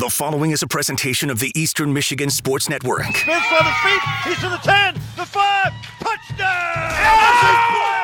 [0.00, 3.02] The following is a presentation of the Eastern Michigan Sports Network.
[3.02, 4.00] Smith on his feet.
[4.24, 5.72] He's to the 10, the 5.
[6.00, 7.99] Touchdown!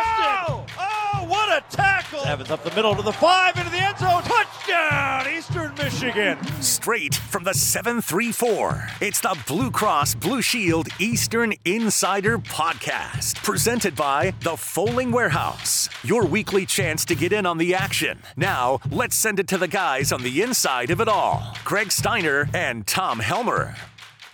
[1.70, 2.20] Tackle!
[2.20, 4.22] Evans up the middle to the 5, into the end zone.
[4.22, 6.38] Touchdown, Eastern Michigan.
[6.60, 8.88] Straight from the 734.
[9.00, 13.42] It's the Blue Cross Blue Shield Eastern Insider Podcast.
[13.42, 15.88] Presented by The Fowling Warehouse.
[16.04, 18.18] Your weekly chance to get in on the action.
[18.36, 22.48] Now, let's send it to the guys on the inside of it all Greg Steiner
[22.54, 23.74] and Tom Helmer.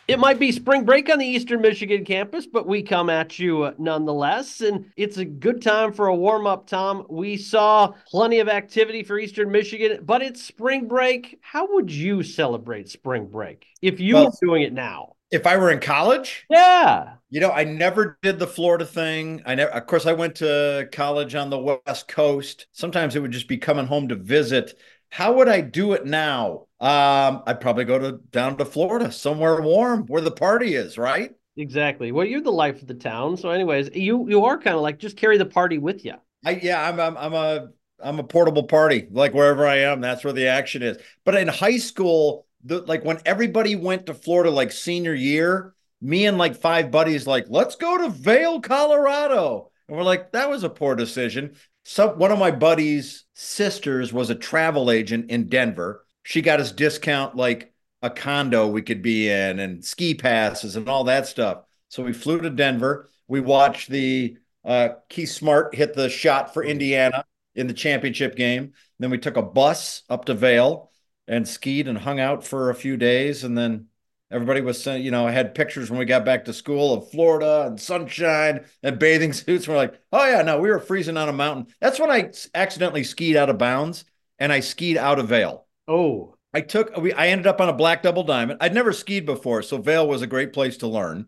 [0.08, 3.72] It might be spring break on the Eastern Michigan campus, but we come at you
[3.78, 4.60] nonetheless.
[4.60, 7.06] And it's a good time for a warm up, Tom.
[7.08, 11.38] We saw plenty of activity for Eastern Michigan, but it's spring break.
[11.40, 15.14] How would you celebrate spring break if you well, were doing it now?
[15.30, 16.44] If I were in college?
[16.50, 17.14] Yeah.
[17.30, 19.40] You know, I never did the Florida thing.
[19.46, 22.66] I never, of course, I went to college on the West Coast.
[22.72, 24.78] Sometimes it would just be coming home to visit.
[25.12, 26.68] How would I do it now?
[26.80, 31.32] Um, I'd probably go to down to Florida, somewhere warm where the party is, right?
[31.58, 32.12] Exactly.
[32.12, 33.36] Well, you're the life of the town.
[33.36, 36.14] So, anyways, you you are kind of like just carry the party with you.
[36.46, 37.68] I yeah, I'm I'm, I'm a
[38.02, 39.06] I'm a portable party.
[39.10, 40.96] Like wherever I am, that's where the action is.
[41.26, 46.24] But in high school, the like when everybody went to Florida like senior year, me
[46.24, 49.70] and like five buddies like, let's go to Vail, Colorado.
[49.88, 51.54] And we're like, that was a poor decision.
[51.84, 56.72] So one of my buddies' sisters was a travel agent in Denver she got us
[56.72, 61.64] discount like a condo we could be in and ski passes and all that stuff.
[61.88, 63.08] So we flew to Denver.
[63.28, 68.72] We watched the uh, Keith Smart hit the shot for Indiana in the championship game.
[68.98, 70.90] Then we took a bus up to Vail
[71.28, 73.44] and skied and hung out for a few days.
[73.44, 73.86] And then
[74.32, 77.10] everybody was saying, you know, I had pictures when we got back to school of
[77.10, 79.68] Florida and sunshine and bathing suits.
[79.68, 81.66] We're like, oh, yeah, no, we were freezing on a mountain.
[81.80, 84.04] That's when I accidentally skied out of bounds
[84.38, 85.66] and I skied out of Vail.
[85.86, 88.58] Oh, I took we I ended up on a black double diamond.
[88.60, 91.26] I'd never skied before, so Vail was a great place to learn.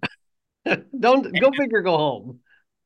[0.99, 2.41] Don't go big or go home.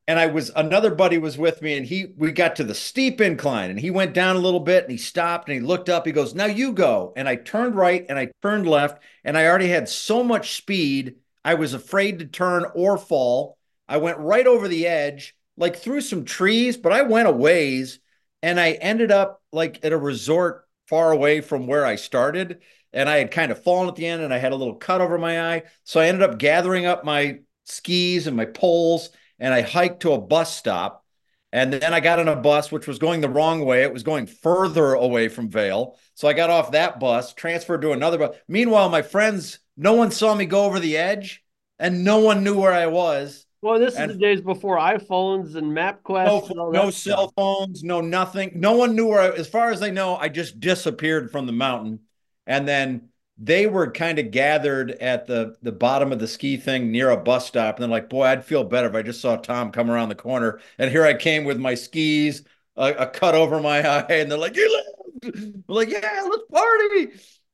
[0.08, 3.20] And I was another buddy was with me, and he we got to the steep
[3.20, 6.06] incline, and he went down a little bit, and he stopped, and he looked up.
[6.06, 9.46] He goes, "Now you go." And I turned right, and I turned left, and I
[9.46, 13.58] already had so much speed, I was afraid to turn or fall.
[13.86, 18.00] I went right over the edge, like through some trees, but I went a ways,
[18.42, 22.62] and I ended up like at a resort far away from where I started.
[22.94, 25.02] And I had kind of fallen at the end and I had a little cut
[25.02, 25.64] over my eye.
[25.84, 30.12] So I ended up gathering up my skis and my poles and I hiked to
[30.12, 31.04] a bus stop.
[31.50, 33.82] And then I got on a bus, which was going the wrong way.
[33.82, 35.96] It was going further away from Vail.
[36.14, 38.36] So I got off that bus, transferred to another bus.
[38.48, 41.42] Meanwhile, my friends, no one saw me go over the edge
[41.78, 43.46] and no one knew where I was.
[43.60, 46.54] Well, this and is the days before iPhones and MapQuest.
[46.54, 48.52] No, and no cell phones, no nothing.
[48.54, 49.20] No one knew where.
[49.20, 52.00] I, as far as they know, I just disappeared from the mountain,
[52.46, 56.90] and then they were kind of gathered at the the bottom of the ski thing
[56.90, 59.36] near a bus stop, and they're like, "Boy, I'd feel better if I just saw
[59.36, 62.44] Tom come around the corner." And here I came with my skis,
[62.76, 64.84] a, a cut over my eye, and they're like, "You
[65.24, 67.08] lived!" Like, "Yeah, let's party."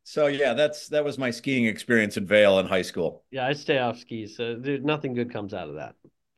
[0.05, 3.25] So yeah, that's that was my skiing experience in Vail in high school.
[3.31, 5.95] Yeah, I stay off skis, so there's nothing good comes out of that.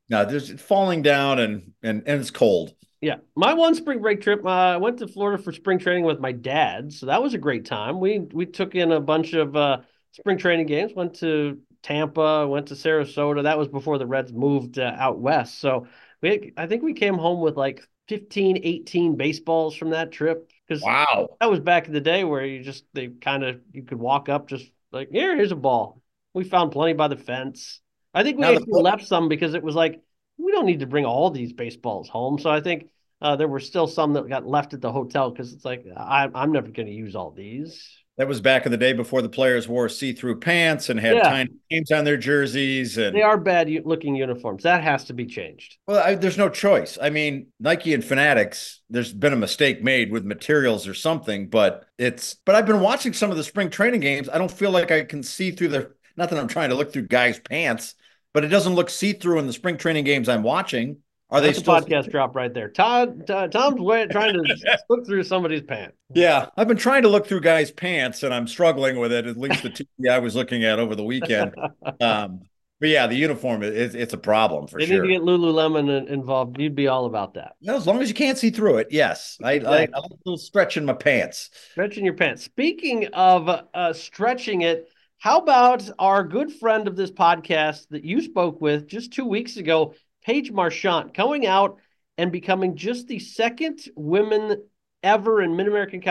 [0.09, 2.75] No, there's falling down and and and it's cold.
[3.07, 6.19] Yeah, my one spring break trip, uh, I went to Florida for spring training with
[6.19, 8.01] my dad, so that was a great time.
[8.01, 10.93] We we took in a bunch of uh, spring training games.
[10.93, 13.45] Went to Tampa, went to Sarasota.
[13.45, 15.61] That was before the Reds moved uh, out west.
[15.61, 15.87] So
[16.21, 20.51] we, I think we came home with like 15, 18 baseballs from that trip.
[20.67, 23.85] Because wow, that was back in the day where you just they kind of you
[23.85, 26.03] could walk up just like here, here's a ball.
[26.35, 27.79] We found plenty by the fence.
[28.13, 28.81] I think we now actually the...
[28.81, 30.03] left some because it was like
[30.39, 32.41] we don't need to bring all these baseballs home.
[32.41, 32.91] So I think
[33.21, 36.29] uh, there were still some that got left at the hotel because it's like I,
[36.35, 37.89] I'm never going to use all these.
[38.19, 41.23] That was back in the day before the players wore see-through pants and had yeah.
[41.25, 42.97] tiny names on their jerseys.
[42.97, 44.63] And they are bad-looking uniforms.
[44.63, 45.77] That has to be changed.
[45.87, 46.97] Well, I, there's no choice.
[46.99, 48.81] I mean, Nike and Fanatics.
[48.89, 52.37] There's been a mistake made with materials or something, but it's.
[52.47, 54.31] But I've been watching some of the spring training games.
[54.31, 55.93] I don't feel like I can see through the.
[56.17, 57.97] Not that I'm trying to look through guys' pants,
[58.33, 61.03] but it doesn't look see-through in the spring training games I'm watching.
[61.29, 62.69] Are That's they still podcast drop right there?
[62.69, 65.97] Todd, Todd Tom's way, trying to look through somebody's pants.
[66.15, 69.27] Yeah, I've been trying to look through guys' pants, and I'm struggling with it.
[69.27, 71.55] At least the two I was looking at over the weekend.
[72.01, 72.43] Um,
[72.79, 75.01] but yeah, the uniform is it's a problem for they sure.
[75.01, 76.61] They need to get Lululemon involved.
[76.61, 77.55] You'd be all about that.
[77.63, 79.39] Well, as long as you can't see through it, yes.
[79.43, 79.95] I, exactly.
[79.95, 81.51] I, I like a little stretch in my pants.
[81.71, 82.45] Stretching your pants.
[82.45, 84.89] Speaking of uh, stretching it,
[85.19, 89.57] how about our good friend of this podcast that you spoke with just two weeks
[89.57, 89.95] ago,
[90.27, 91.79] Paige Marchant coming out
[92.19, 94.61] and becoming just the second women
[95.05, 96.03] ever in Mid American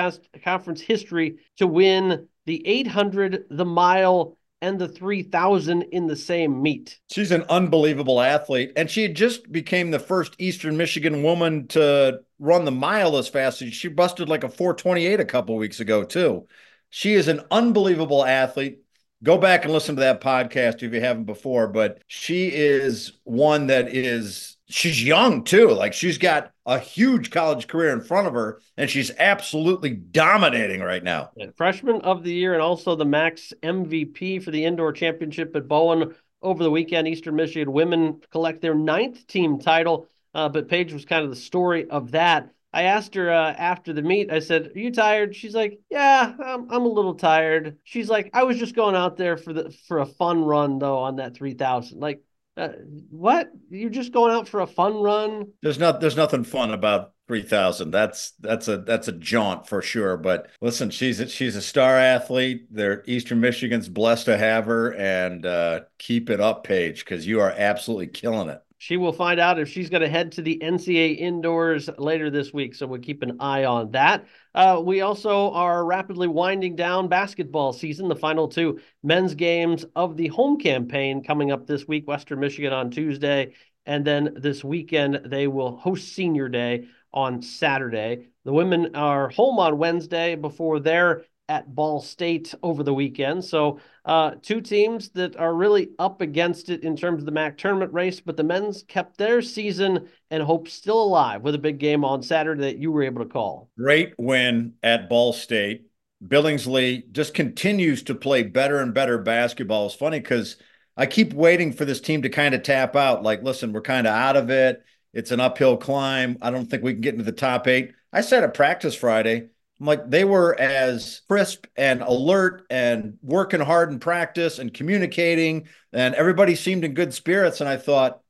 [0.41, 6.97] Conference history to win the 800, the mile, and the 3000 in the same meet.
[7.12, 8.71] She's an unbelievable athlete.
[8.77, 13.62] And she just became the first Eastern Michigan woman to run the mile as fast
[13.62, 16.47] as she busted like a 428 a couple weeks ago, too.
[16.89, 18.79] She is an unbelievable athlete.
[19.23, 23.67] Go back and listen to that podcast if you haven't before, but she is one
[23.67, 25.69] that is she's young too.
[25.69, 30.81] Like she's got a huge college career in front of her, and she's absolutely dominating
[30.81, 31.31] right now.
[31.56, 36.13] Freshman of the year and also the MAC MVP for the indoor championship at Bowen
[36.41, 37.07] over the weekend.
[37.07, 41.35] Eastern Michigan women collect their ninth team title, uh, but Paige was kind of the
[41.35, 42.50] story of that.
[42.75, 44.30] I asked her uh, after the meet.
[44.30, 48.30] I said, "Are you tired?" She's like, "Yeah, I'm, I'm a little tired." She's like,
[48.33, 51.38] "I was just going out there for the for a fun run though on that
[51.38, 52.22] 3000." Like,
[52.57, 52.69] uh,
[53.10, 53.50] what?
[53.69, 55.54] You're just going out for a fun run?
[55.62, 56.01] There's not.
[56.01, 57.92] There's nothing fun about three thousand.
[57.92, 60.18] That's that's a that's a jaunt for sure.
[60.18, 62.68] But listen, she's a, she's a star athlete.
[62.69, 67.39] They're Eastern Michigan's blessed to have her, and uh, keep it up, Paige, because you
[67.39, 68.62] are absolutely killing it.
[68.77, 72.54] She will find out if she's going to head to the NCAA indoors later this
[72.54, 72.75] week.
[72.75, 74.25] So we'll keep an eye on that.
[74.54, 78.10] Uh, we also are rapidly winding down basketball season.
[78.10, 82.74] The final two men's games of the home campaign coming up this week Western Michigan
[82.74, 83.54] on Tuesday.
[83.86, 88.27] And then this weekend, they will host Senior Day on Saturday.
[88.44, 93.44] The women are home on Wednesday before their at Ball State over the weekend.
[93.44, 97.57] So, uh, two teams that are really up against it in terms of the MAC
[97.57, 101.77] tournament race, but the men's kept their season and hope still alive with a big
[101.77, 103.69] game on Saturday that you were able to call.
[103.77, 105.86] Great win at Ball State.
[106.25, 109.88] Billingsley just continues to play better and better basketball.
[109.88, 110.57] It's funny because
[110.98, 113.21] I keep waiting for this team to kind of tap out.
[113.21, 114.83] Like, listen, we're kind of out of it.
[115.13, 116.38] It's an uphill climb.
[116.41, 117.94] I don't think we can get into the top eight.
[118.12, 119.50] I said at practice Friday,
[119.80, 126.16] like they were as crisp and alert and working hard in practice and communicating, and
[126.16, 127.60] everybody seemed in good spirits.
[127.60, 128.22] And I thought,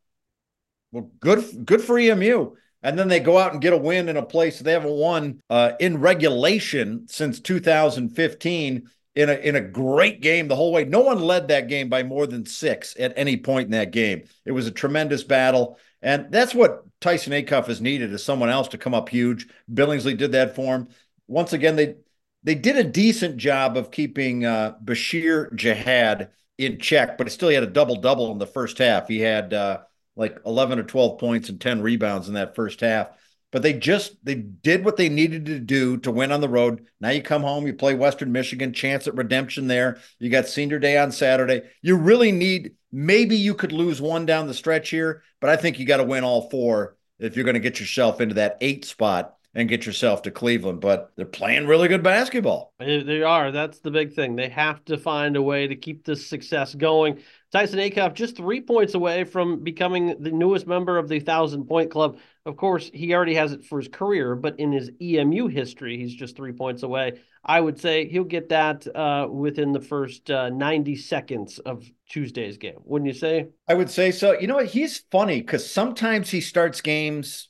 [0.92, 2.56] well, good, good for EMU.
[2.82, 5.42] And then they go out and get a win in a place they haven't won
[5.50, 10.86] uh, in regulation since 2015 in a in a great game the whole way.
[10.86, 14.24] No one led that game by more than six at any point in that game.
[14.46, 18.68] It was a tremendous battle, and that's what Tyson Acuff has needed is someone else
[18.70, 19.48] to come up huge.
[19.74, 20.88] Billingsley did that for him
[21.28, 21.96] once again, they
[22.44, 27.56] they did a decent job of keeping uh, Basheer Jihad in check, but still he
[27.56, 29.08] had a double double in the first half.
[29.08, 29.80] He had uh,
[30.16, 33.10] like 11 or 12 points and 10 rebounds in that first half.
[33.52, 36.88] But they just they did what they needed to do to win on the road.
[37.00, 40.00] Now you come home, you play Western Michigan, chance at redemption there.
[40.20, 41.64] You got senior day on Saturday.
[41.82, 45.80] You really need maybe you could lose one down the stretch here, but I think
[45.80, 48.84] you got to win all four if you're going to get yourself into that eight
[48.84, 50.82] spot and get yourself to Cleveland.
[50.82, 52.74] But they're playing really good basketball.
[52.78, 53.52] They are.
[53.52, 54.36] That's the big thing.
[54.36, 57.20] They have to find a way to keep this success going.
[57.52, 61.90] Tyson Acuff just three points away from becoming the newest member of the thousand point
[61.90, 62.18] club.
[62.46, 66.14] Of course, he already has it for his career, but in his EMU history, he's
[66.14, 67.22] just three points away.
[67.46, 72.58] I would say he'll get that uh, within the first uh, 90 seconds of Tuesday's
[72.58, 72.80] game.
[72.84, 73.48] Wouldn't you say?
[73.70, 74.38] I would say so.
[74.38, 74.66] You know what?
[74.66, 77.50] He's funny because sometimes he starts games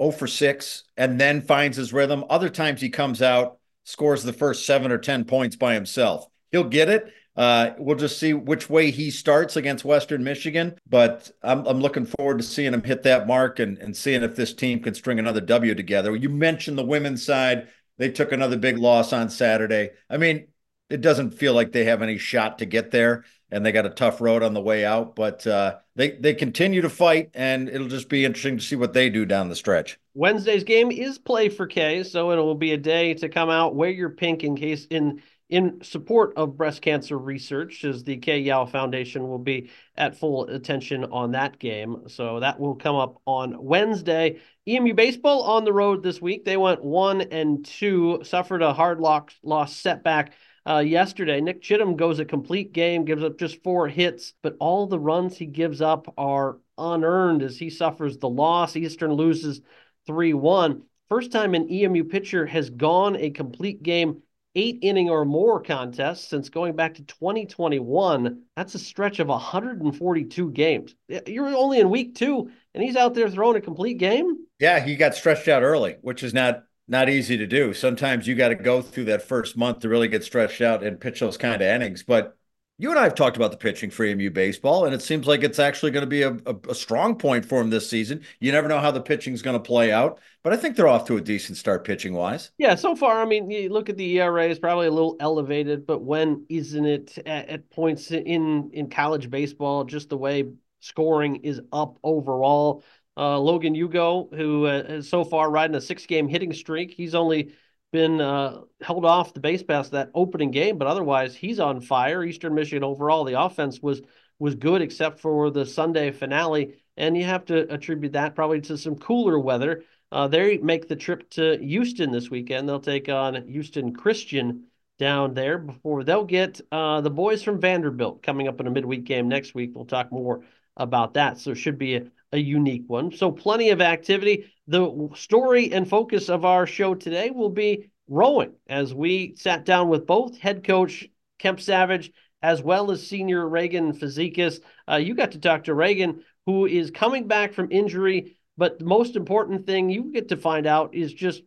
[0.00, 2.24] 0 for 6 and then finds his rhythm.
[2.30, 6.26] Other times he comes out, scores the first seven or 10 points by himself.
[6.50, 7.12] He'll get it.
[7.36, 10.76] Uh, we'll just see which way he starts against Western Michigan.
[10.88, 14.36] But I'm, I'm looking forward to seeing him hit that mark and, and seeing if
[14.36, 16.14] this team can string another W together.
[16.16, 17.68] You mentioned the women's side.
[17.98, 19.90] They took another big loss on Saturday.
[20.08, 20.48] I mean,
[20.88, 23.90] it doesn't feel like they have any shot to get there and they got a
[23.90, 25.16] tough road on the way out.
[25.16, 28.92] But uh, they they continue to fight, and it'll just be interesting to see what
[28.92, 29.98] they do down the stretch.
[30.14, 33.74] Wednesday's game is play for Kay, so it will be a day to come out
[33.74, 38.38] wear your pink in case in in support of breast cancer research, as the Kay
[38.38, 42.04] Yow Foundation will be at full attention on that game.
[42.06, 44.38] So that will come up on Wednesday.
[44.68, 46.44] EMU baseball on the road this week.
[46.44, 50.34] They went one and two, suffered a hard lock loss setback
[50.66, 51.40] uh, yesterday.
[51.40, 55.36] Nick Chittum goes a complete game, gives up just four hits, but all the runs
[55.36, 58.76] he gives up are unearned as he suffers the loss.
[58.76, 59.60] Eastern loses
[60.06, 60.82] 3 1.
[61.08, 64.22] First time an EMU pitcher has gone a complete game,
[64.54, 68.42] eight inning or more contest since going back to 2021.
[68.56, 70.94] That's a stretch of 142 games.
[71.26, 74.46] You're only in week two, and he's out there throwing a complete game.
[74.60, 77.72] Yeah, he got stretched out early, which is not not easy to do.
[77.72, 81.00] Sometimes you got to go through that first month to really get stretched out and
[81.00, 82.02] pitch those kind of innings.
[82.02, 82.36] But
[82.78, 85.44] you and I have talked about the pitching for EMU baseball, and it seems like
[85.44, 88.22] it's actually going to be a, a, a strong point for them this season.
[88.40, 90.88] You never know how the pitching is going to play out, but I think they're
[90.88, 92.50] off to a decent start pitching wise.
[92.58, 95.86] Yeah, so far, I mean, you look at the ERA is probably a little elevated,
[95.86, 99.84] but when isn't it at, at points in in college baseball?
[99.84, 102.82] Just the way scoring is up overall.
[103.20, 107.14] Uh, Logan Hugo, who uh, is so far riding a six game hitting streak, he's
[107.14, 107.52] only
[107.92, 112.24] been uh, held off the base pass that opening game, but otherwise he's on fire.
[112.24, 114.00] Eastern Michigan overall, the offense was
[114.38, 118.78] was good except for the Sunday finale, and you have to attribute that probably to
[118.78, 119.84] some cooler weather.
[120.10, 122.66] Uh, they make the trip to Houston this weekend.
[122.66, 124.64] They'll take on Houston Christian
[124.98, 129.04] down there before they'll get uh, the boys from Vanderbilt coming up in a midweek
[129.04, 129.72] game next week.
[129.74, 130.42] We'll talk more
[130.76, 131.38] about that.
[131.38, 133.12] So it should be a, a unique one.
[133.12, 134.52] So plenty of activity.
[134.68, 139.88] The story and focus of our show today will be rowing as we sat down
[139.88, 141.08] with both head coach
[141.38, 144.60] Kemp Savage as well as senior Reagan Fazekas.
[144.90, 148.36] Uh, you got to talk to Reagan, who is coming back from injury.
[148.56, 151.42] But the most important thing you get to find out is just,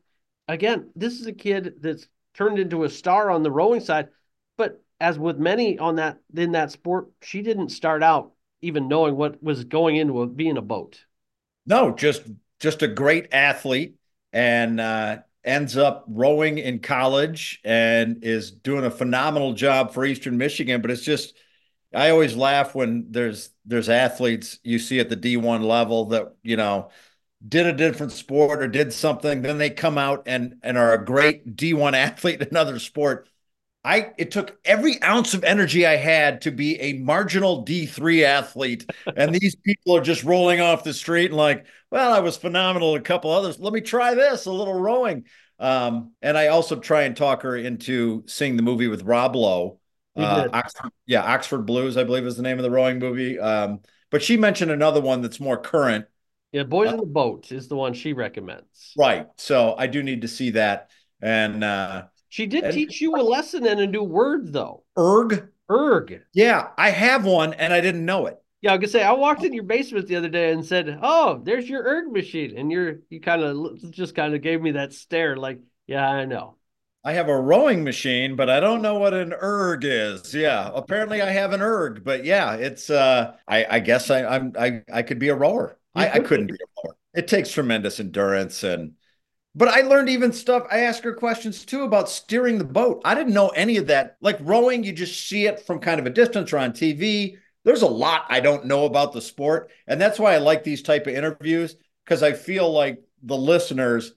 [0.47, 4.09] again, this is a kid that's turned into a star on the rowing side.
[4.57, 8.32] But as with many on that in that sport, she didn't start out
[8.63, 11.03] even knowing what was going into being a boat.
[11.65, 12.23] No, just
[12.59, 13.95] just a great athlete
[14.31, 20.37] and uh, ends up rowing in college and is doing a phenomenal job for Eastern
[20.37, 20.81] Michigan.
[20.81, 21.35] But it's just
[21.93, 26.57] I always laugh when there's there's athletes you see at the D1 level that you
[26.57, 26.89] know
[27.45, 31.05] did a different sport or did something, then they come out and and are a
[31.05, 33.27] great D1 athlete in another sport
[33.85, 38.89] I it took every ounce of energy I had to be a marginal D3 athlete.
[39.15, 42.95] And these people are just rolling off the street and like, well, I was phenomenal.
[42.95, 43.59] A couple others.
[43.59, 45.25] Let me try this, a little rowing.
[45.59, 49.79] Um, and I also try and talk her into seeing the movie with Rob Lowe.
[50.15, 53.39] Uh, Oxford, yeah, Oxford Blues, I believe is the name of the rowing movie.
[53.39, 53.79] Um,
[54.11, 56.05] but she mentioned another one that's more current.
[56.51, 58.93] Yeah, Boys uh, in the Boat is the one she recommends.
[58.95, 59.25] Right.
[59.37, 60.91] So I do need to see that.
[61.19, 64.83] And uh she did and, teach you a lesson and a new word, though.
[64.97, 65.49] Erg.
[65.69, 66.23] Erg.
[66.33, 68.41] Yeah, I have one, and I didn't know it.
[68.59, 70.97] Yeah, I was gonna say I walked in your basement the other day and said,
[71.03, 74.71] "Oh, there's your erg machine," and you're you kind of just kind of gave me
[74.71, 76.55] that stare, like, "Yeah, I know."
[77.03, 80.33] I have a rowing machine, but I don't know what an erg is.
[80.33, 82.89] Yeah, apparently I have an erg, but yeah, it's.
[82.89, 85.77] uh I, I guess I, I'm I I could be a rower.
[85.93, 86.95] I, I couldn't be a rower.
[87.13, 88.93] It takes tremendous endurance and
[89.55, 90.65] but I learned even stuff.
[90.71, 93.01] I asked her questions too about steering the boat.
[93.05, 94.17] I didn't know any of that.
[94.21, 97.37] Like rowing, you just see it from kind of a distance or on TV.
[97.63, 100.81] There's a lot I don't know about the sport, and that's why I like these
[100.81, 104.13] type of interviews because I feel like the listeners.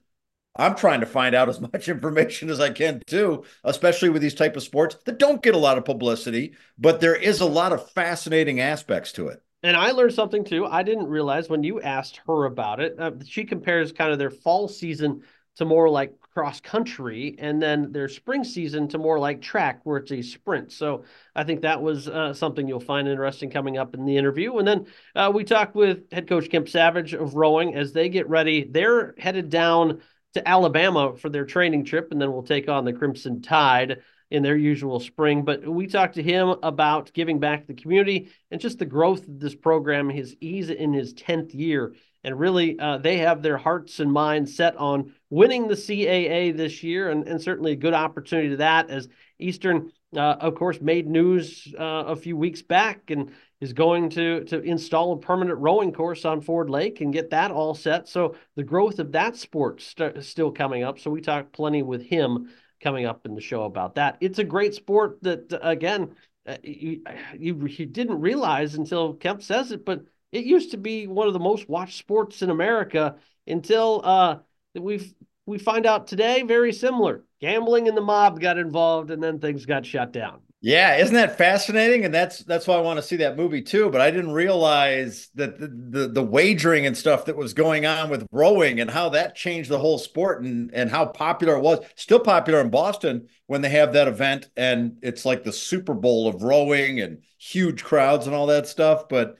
[0.59, 4.33] I'm trying to find out as much information as I can too, especially with these
[4.33, 7.73] type of sports that don't get a lot of publicity, but there is a lot
[7.73, 9.41] of fascinating aspects to it.
[9.63, 10.65] And I learned something too.
[10.65, 12.95] I didn't realize when you asked her about it.
[12.99, 15.23] Uh, she compares kind of their fall season
[15.55, 19.97] to more like cross country, and then their spring season to more like track, where
[19.97, 20.71] it's a sprint.
[20.71, 21.03] So
[21.35, 24.57] I think that was uh, something you'll find interesting coming up in the interview.
[24.57, 24.85] And then
[25.15, 28.67] uh, we talked with head coach Kemp Savage of rowing as they get ready.
[28.69, 30.03] They're headed down
[30.35, 34.43] to Alabama for their training trip, and then we'll take on the Crimson Tide in
[34.43, 35.43] their usual spring.
[35.43, 39.27] But we talked to him about giving back to the community and just the growth
[39.27, 40.09] of this program.
[40.09, 41.93] His ease in his 10th year.
[42.23, 46.83] And really, uh, they have their hearts and minds set on winning the CAA this
[46.83, 49.07] year, and, and certainly a good opportunity to that as
[49.39, 53.31] Eastern, uh, of course, made news uh, a few weeks back and
[53.61, 57.51] is going to to install a permanent rowing course on Ford Lake and get that
[57.51, 58.07] all set.
[58.07, 60.99] So the growth of that sport st- still coming up.
[60.99, 62.49] So we talked plenty with him
[62.81, 64.17] coming up in the show about that.
[64.21, 66.15] It's a great sport that, again,
[66.45, 67.03] uh, you,
[67.37, 71.33] you, you didn't realize until Kemp says it, but it used to be one of
[71.33, 73.15] the most watched sports in America
[73.45, 74.37] until uh,
[74.75, 75.13] we've
[75.45, 77.23] we find out today very similar.
[77.39, 80.41] Gambling and the mob got involved, and then things got shut down.
[80.59, 82.03] Yeah, isn't that fascinating?
[82.03, 83.91] And that's that's why I want to see that movie too.
[83.91, 88.09] But I didn't realize that the, the, the wagering and stuff that was going on
[88.09, 91.85] with rowing and how that changed the whole sport and and how popular it was.
[91.95, 96.27] Still popular in Boston when they have that event and it's like the Super Bowl
[96.27, 99.07] of rowing and huge crowds and all that stuff.
[99.09, 99.37] But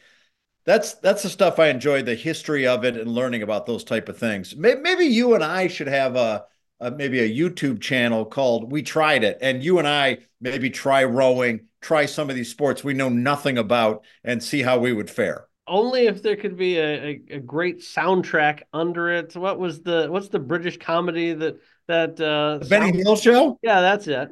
[0.65, 4.09] that's that's the stuff I enjoy the history of it and learning about those type
[4.09, 4.55] of things.
[4.55, 6.45] Maybe, maybe you and I should have a
[6.79, 9.37] uh, maybe a YouTube channel called We Tried It.
[9.41, 13.57] And you and I maybe try rowing, try some of these sports we know nothing
[13.57, 15.47] about, and see how we would fare.
[15.67, 19.35] Only if there could be a, a, a great soundtrack under it.
[19.35, 21.57] What was the what's the British comedy that
[21.87, 23.59] that uh the Benny Hill show?
[23.61, 24.29] Yeah, that's it.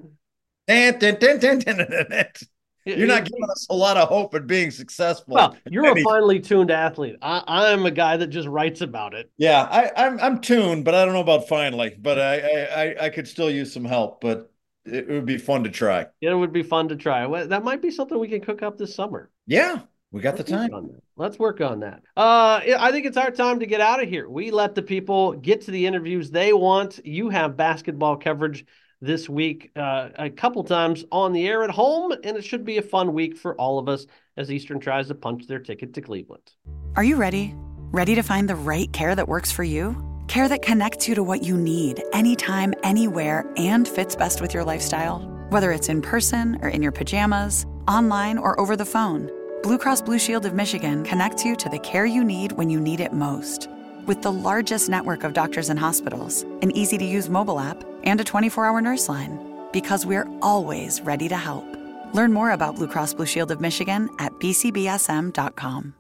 [2.85, 5.33] You're not giving us a lot of hope at being successful.
[5.33, 7.15] Well, you're a finely tuned athlete.
[7.21, 9.31] I, I'm a guy that just writes about it.
[9.37, 11.95] Yeah, I, I'm I'm tuned, but I don't know about finally.
[11.99, 14.21] But I I I could still use some help.
[14.21, 14.51] But
[14.85, 16.05] it would be fun to try.
[16.21, 17.25] It would be fun to try.
[17.25, 19.31] Well, that might be something we can cook up this summer.
[19.47, 20.73] Yeah, we got Let's the time.
[20.73, 21.01] on that.
[21.17, 22.03] Let's work on that.
[22.15, 24.29] Uh, I think it's our time to get out of here.
[24.29, 26.99] We let the people get to the interviews they want.
[27.03, 28.65] You have basketball coverage
[29.01, 32.77] this week uh, a couple times on the air at home, and it should be
[32.77, 34.05] a fun week for all of us
[34.37, 36.51] as Eastern tries to punch their ticket to Cleveland.
[36.95, 37.53] Are you ready?
[37.91, 39.95] Ready to find the right care that works for you?
[40.27, 44.63] Care that connects you to what you need anytime, anywhere, and fits best with your
[44.63, 45.19] lifestyle?
[45.49, 49.29] Whether it's in person or in your pajamas, online or over the phone,
[49.61, 52.79] Blue Cross Blue Shield of Michigan connects you to the care you need when you
[52.79, 53.69] need it most.
[54.05, 58.21] With the largest network of doctors and hospitals, an easy to use mobile app, and
[58.21, 59.39] a 24 hour nurse line.
[59.71, 61.65] Because we're always ready to help.
[62.13, 65.95] Learn more about Blue Cross Blue Shield of Michigan at bcbsm.com.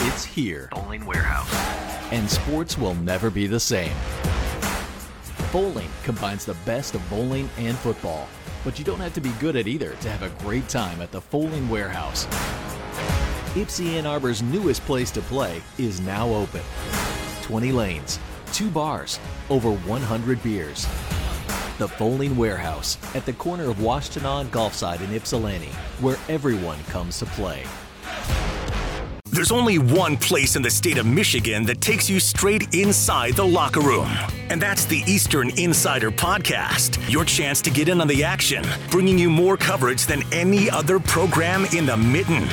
[0.00, 1.50] It's here, Fowling Warehouse.
[2.12, 3.92] and sports will never be the same.
[5.52, 8.28] Fowling combines the best of bowling and football,
[8.62, 11.10] but you don't have to be good at either to have a great time at
[11.12, 12.26] the Fowling Warehouse.
[13.54, 16.62] Ypsi Ann Arbor's newest place to play is now open.
[17.42, 18.20] 20 lanes,
[18.52, 20.84] two bars, over 100 beers.
[21.78, 27.18] The Fowling Warehouse at the corner of Washtenaw and Golfside in Ypsilanti, where everyone comes
[27.18, 27.64] to play.
[29.24, 33.46] There's only one place in the state of Michigan that takes you straight inside the
[33.46, 34.08] locker room.
[34.48, 39.18] And that's the Eastern Insider Podcast, your chance to get in on the action, bringing
[39.18, 42.48] you more coverage than any other program in the mitten.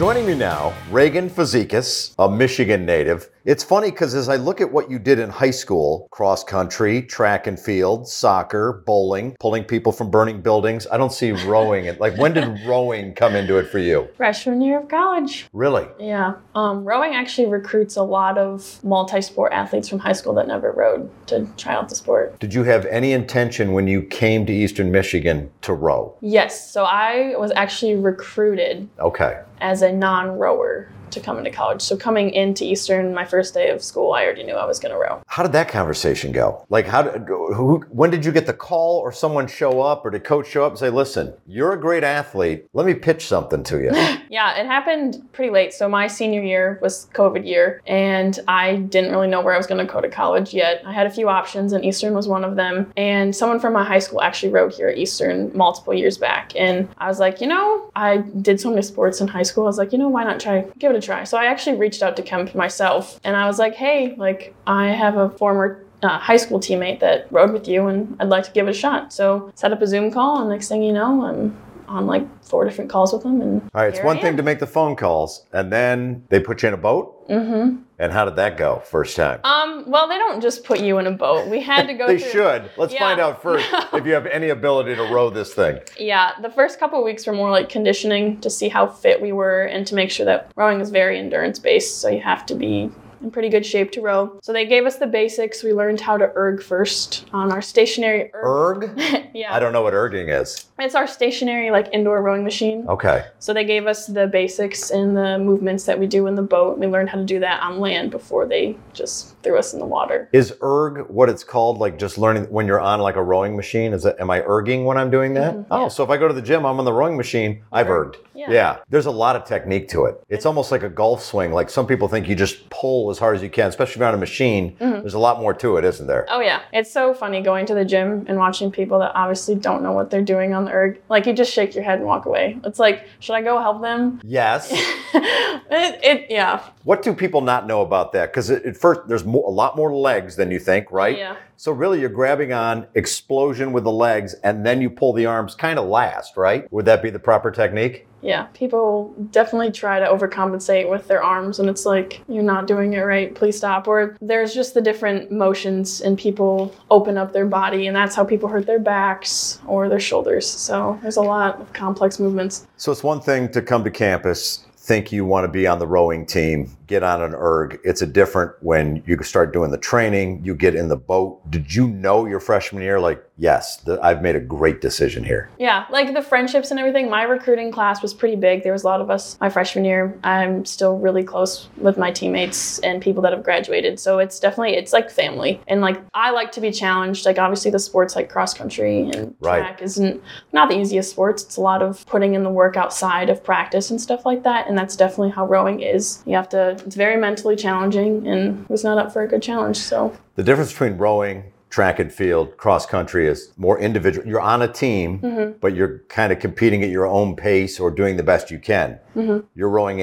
[0.00, 3.28] Joining me now, Reagan Fazekas, a Michigan native.
[3.46, 7.00] It's funny because as I look at what you did in high school cross country,
[7.02, 11.86] track and field, soccer, bowling, pulling people from burning buildings I don't see rowing.
[11.86, 14.08] It like when did rowing come into it for you?
[14.16, 15.46] freshman year of college.
[15.54, 15.86] Really?
[15.98, 16.34] Yeah.
[16.54, 20.72] Um, rowing actually recruits a lot of multi sport athletes from high school that never
[20.72, 22.38] rowed to try out the sport.
[22.40, 26.14] Did you have any intention when you came to Eastern Michigan to row?
[26.20, 26.70] Yes.
[26.70, 29.40] So I was actually recruited Okay.
[29.60, 31.82] as a non rower to come into college.
[31.82, 34.92] So coming into Eastern, my first day of school, I already knew I was going
[34.92, 35.22] to row.
[35.26, 36.66] How did that conversation go?
[36.68, 40.10] Like, how did, who, when did you get the call or someone show up or
[40.10, 42.66] did coach show up and say, listen, you're a great athlete.
[42.72, 43.90] Let me pitch something to you?
[44.30, 45.74] Yeah, it happened pretty late.
[45.74, 49.66] So my senior year was COVID year, and I didn't really know where I was
[49.66, 50.82] going to go to college yet.
[50.86, 52.92] I had a few options, and Eastern was one of them.
[52.96, 56.88] And someone from my high school actually rowed here at Eastern multiple years back, and
[56.98, 59.64] I was like, you know, I did so many sports in high school.
[59.64, 61.24] I was like, you know, why not try give it a try?
[61.24, 64.88] So I actually reached out to Kemp myself, and I was like, hey, like I
[64.88, 68.52] have a former uh, high school teammate that rowed with you, and I'd like to
[68.52, 69.12] give it a shot.
[69.12, 71.56] So set up a Zoom call, and next thing you know, I'm
[71.90, 73.40] on like four different calls with him.
[73.40, 76.62] And All right, it's one thing to make the phone calls, and then they put
[76.62, 77.28] you in a boat.
[77.28, 77.82] Mm-hmm.
[77.98, 79.40] And how did that go first time?
[79.44, 79.84] Um.
[79.86, 81.48] Well, they don't just put you in a boat.
[81.48, 82.06] We had to go.
[82.06, 82.70] they through, should.
[82.78, 83.00] Let's Yeah.
[83.00, 85.80] find out first if you have any ability to row this thing.
[85.98, 89.32] Yeah, the first couple of weeks were more like conditioning to see how fit we
[89.32, 92.00] were and to make sure that rowing is very endurance based.
[92.00, 92.90] So you have to be
[93.22, 94.38] in pretty good shape to row.
[94.42, 95.62] So they gave us the basics.
[95.62, 98.84] We learned how to erg first on our stationary erg.
[98.84, 99.30] Erg?
[99.34, 100.66] yeah, I don't know what erging is.
[100.82, 102.86] It's our stationary like indoor rowing machine.
[102.88, 103.24] Okay.
[103.38, 106.78] So they gave us the basics and the movements that we do in the boat.
[106.78, 109.86] We learned how to do that on land before they just threw us in the
[109.86, 110.28] water.
[110.32, 111.78] Is erg what it's called?
[111.78, 113.92] Like just learning when you're on like a rowing machine?
[113.92, 114.16] Is it?
[114.18, 115.54] Am I erging when I'm doing that?
[115.54, 115.88] Mhm, Oh, yeah.
[115.88, 117.62] so if I go to the gym, I'm on the rowing machine.
[117.72, 118.16] I've erged.
[118.34, 118.50] Yeah.
[118.50, 118.76] yeah.
[118.88, 120.22] There's a lot of technique to it.
[120.28, 121.52] It's almost like a golf swing.
[121.52, 124.08] Like some people think you just pull as hard as you can, especially if you're
[124.08, 124.76] on a machine.
[124.78, 126.26] There's a lot more to it, isn't there?
[126.30, 129.82] Oh yeah, it's so funny going to the gym and watching people that obviously don't
[129.82, 131.00] know what they're doing on erg.
[131.08, 132.58] Like you just shake your head and walk away.
[132.64, 134.20] It's like, should I go help them?
[134.24, 134.70] Yes.
[135.14, 136.62] it, it yeah.
[136.84, 138.32] What do people not know about that?
[138.32, 141.16] Because at first, there's mo a lot more legs than you think, right?
[141.16, 141.36] Yeah.
[141.56, 145.54] So really, you're grabbing on explosion with the legs, and then you pull the arms
[145.54, 146.70] kind of last, right?
[146.72, 148.06] Would that be the proper technique?
[148.22, 152.94] Yeah, people definitely try to overcompensate with their arms, and it's like, you're not doing
[152.94, 153.86] it right, please stop.
[153.86, 158.24] Or there's just the different motions, and people open up their body, and that's how
[158.24, 160.46] people hurt their backs or their shoulders.
[160.48, 162.66] So there's a lot of complex movements.
[162.78, 165.86] So it's one thing to come to campus, think you want to be on the
[165.86, 167.78] rowing team, get on an erg.
[167.84, 171.48] It's a different when you start doing the training, you get in the boat.
[171.48, 172.98] Did you know your freshman year?
[172.98, 175.48] Like, yes, the, I've made a great decision here.
[175.56, 177.08] Yeah, like the friendships and everything.
[177.08, 178.64] My recruiting class was pretty big.
[178.64, 180.18] There was a lot of us my freshman year.
[180.24, 184.00] I'm still really close with my teammates and people that have graduated.
[184.00, 185.60] So it's definitely it's like family.
[185.68, 187.24] And like I like to be challenged.
[187.24, 189.60] Like obviously the sports like cross country and Right.
[189.60, 190.20] track isn't
[190.52, 191.44] not the easiest sports.
[191.44, 194.66] It's a lot of putting in the work outside of practice and stuff like that.
[194.68, 196.22] And that's definitely how rowing is.
[196.26, 199.76] You have to it's very mentally challenging and was not up for a good challenge.
[199.76, 204.26] So The difference between rowing, track and field, cross country is more individual.
[204.26, 205.58] You're on a team, Mm-hmm.
[205.60, 208.98] but you're kind of competing at your own pace or doing the best you can.
[209.16, 209.46] Mm-hmm.
[209.54, 210.00] You're rowing